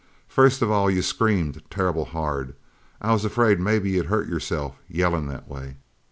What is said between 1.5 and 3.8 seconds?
terrible hard. I was afraid